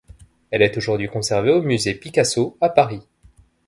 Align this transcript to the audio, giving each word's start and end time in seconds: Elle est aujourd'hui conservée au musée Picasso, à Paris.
Elle 0.49 0.63
est 0.63 0.75
aujourd'hui 0.77 1.07
conservée 1.07 1.51
au 1.51 1.61
musée 1.61 1.93
Picasso, 1.93 2.57
à 2.59 2.69
Paris. 2.69 3.03